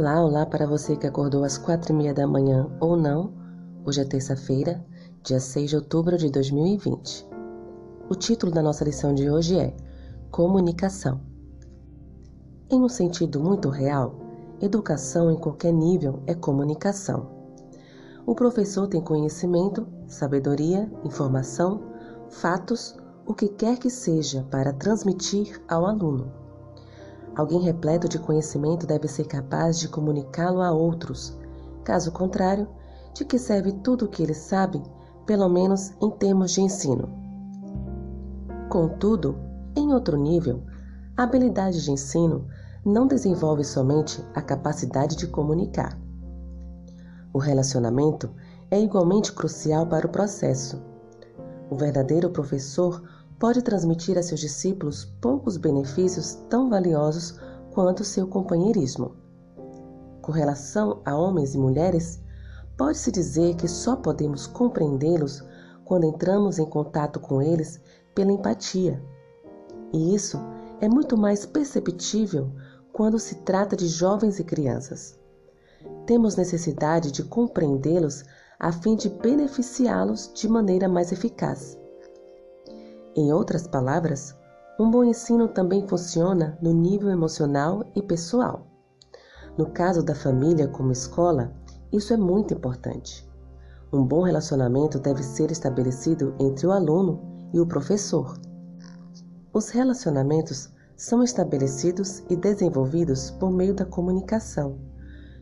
[0.00, 3.34] Olá, olá para você que acordou às quatro e meia da manhã ou não.
[3.84, 4.82] Hoje é terça-feira,
[5.22, 7.28] dia 6 de outubro de 2020.
[8.08, 9.76] O título da nossa lição de hoje é
[10.30, 11.20] Comunicação.
[12.70, 14.14] Em um sentido muito real,
[14.58, 17.28] educação em qualquer nível é comunicação.
[18.24, 21.78] O professor tem conhecimento, sabedoria, informação,
[22.30, 22.96] fatos,
[23.26, 26.32] o que quer que seja para transmitir ao aluno.
[27.40, 31.34] Alguém repleto de conhecimento deve ser capaz de comunicá-lo a outros.
[31.82, 32.68] Caso contrário,
[33.14, 34.82] de que serve tudo o que ele sabe,
[35.24, 37.08] pelo menos em termos de ensino?
[38.68, 39.38] Contudo,
[39.74, 40.62] em outro nível,
[41.16, 42.46] a habilidade de ensino
[42.84, 45.98] não desenvolve somente a capacidade de comunicar.
[47.32, 48.28] O relacionamento
[48.70, 50.78] é igualmente crucial para o processo.
[51.70, 53.02] O verdadeiro professor
[53.40, 57.40] pode transmitir a seus discípulos poucos benefícios tão valiosos
[57.72, 59.16] quanto seu companheirismo.
[60.20, 62.22] Com relação a homens e mulheres,
[62.76, 65.42] pode-se dizer que só podemos compreendê-los
[65.86, 67.80] quando entramos em contato com eles
[68.14, 69.02] pela empatia.
[69.90, 70.38] E isso
[70.78, 72.52] é muito mais perceptível
[72.92, 75.18] quando se trata de jovens e crianças.
[76.04, 78.22] Temos necessidade de compreendê-los
[78.58, 81.79] a fim de beneficiá-los de maneira mais eficaz.
[83.16, 84.36] Em outras palavras,
[84.78, 88.66] um bom ensino também funciona no nível emocional e pessoal.
[89.58, 91.52] No caso da família como escola,
[91.92, 93.28] isso é muito importante.
[93.92, 97.20] Um bom relacionamento deve ser estabelecido entre o aluno
[97.52, 98.38] e o professor.
[99.52, 104.78] Os relacionamentos são estabelecidos e desenvolvidos por meio da comunicação.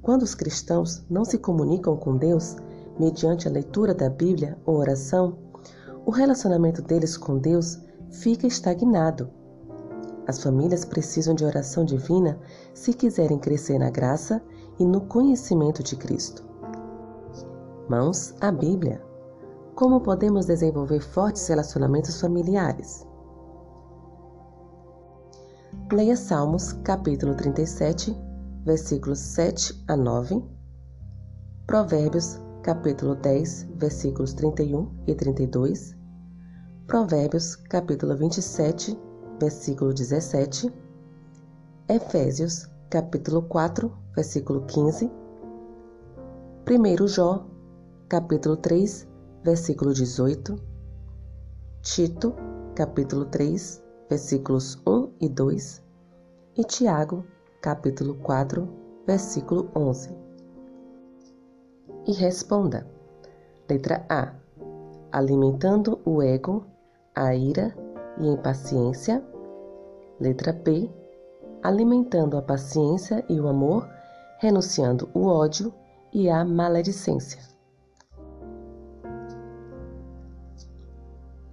[0.00, 2.56] Quando os cristãos não se comunicam com Deus
[2.98, 5.49] mediante a leitura da Bíblia ou oração,
[6.10, 7.78] o relacionamento deles com Deus
[8.10, 9.30] fica estagnado.
[10.26, 12.36] As famílias precisam de oração divina
[12.74, 14.42] se quiserem crescer na graça
[14.80, 16.42] e no conhecimento de Cristo.
[17.88, 19.00] Mãos à Bíblia.
[19.76, 23.06] Como podemos desenvolver fortes relacionamentos familiares?
[25.92, 28.20] Leia Salmos, capítulo 37,
[28.64, 30.42] versículos 7 a 9.
[31.68, 35.99] Provérbios, capítulo 10, versículos 31 e 32,
[36.90, 38.98] Provérbios, capítulo 27,
[39.38, 40.72] versículo 17,
[41.86, 45.08] Efésios, capítulo 4, versículo 15,
[46.68, 47.46] 1 Jó,
[48.08, 49.06] capítulo 3,
[49.44, 50.56] versículo 18,
[51.80, 52.34] Tito,
[52.74, 55.84] capítulo 3, versículos 1 e 2,
[56.56, 57.24] e Tiago,
[57.60, 58.68] capítulo 4,
[59.06, 60.10] versículo 11
[62.08, 62.84] e responda.
[63.68, 64.34] Letra A.
[65.12, 66.66] Alimentando o ego,
[67.14, 67.74] a ira
[68.18, 69.22] e a impaciência.
[70.18, 70.90] Letra B.
[71.62, 73.88] Alimentando a paciência e o amor,
[74.38, 75.72] renunciando o ódio
[76.12, 77.40] e a maledicência.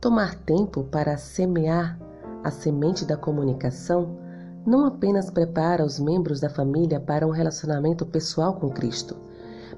[0.00, 1.98] Tomar tempo para semear
[2.44, 4.16] a semente da comunicação
[4.64, 9.16] não apenas prepara os membros da família para um relacionamento pessoal com Cristo,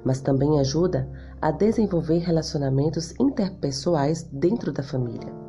[0.04, 1.08] mas também ajuda
[1.40, 5.39] a desenvolver relacionamentos interpessoais dentro da família.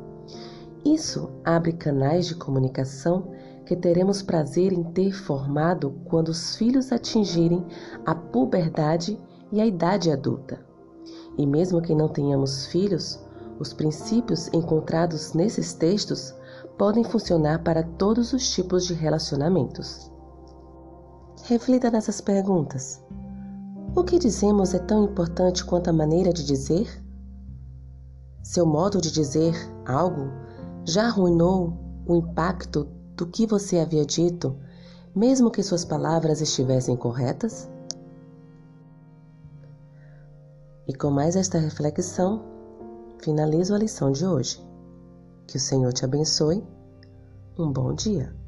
[0.92, 3.32] Isso abre canais de comunicação
[3.64, 7.64] que teremos prazer em ter formado quando os filhos atingirem
[8.04, 9.18] a puberdade
[9.50, 10.60] e a idade adulta.
[11.38, 13.18] E mesmo que não tenhamos filhos,
[13.58, 16.34] os princípios encontrados nesses textos
[16.76, 20.12] podem funcionar para todos os tipos de relacionamentos.
[21.44, 23.02] Reflita nessas perguntas.
[23.96, 27.02] O que dizemos é tão importante quanto a maneira de dizer?
[28.42, 29.54] Seu modo de dizer
[29.86, 30.42] algo
[30.84, 31.72] já arruinou
[32.06, 34.56] o impacto do que você havia dito,
[35.14, 37.68] mesmo que suas palavras estivessem corretas?
[40.86, 42.42] E com mais esta reflexão,
[43.22, 44.60] finalizo a lição de hoje.
[45.46, 46.64] Que o Senhor te abençoe.
[47.58, 48.41] Um bom dia.